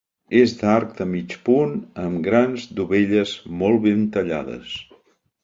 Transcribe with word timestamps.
És 0.37 0.53
d'arc 0.61 0.95
de 1.01 1.05
mig 1.09 1.35
punt 1.49 1.75
amb 2.05 2.23
grans 2.29 2.65
dovelles 2.81 3.35
molt 3.61 3.85
ben 3.87 4.03
tallades. 4.19 4.75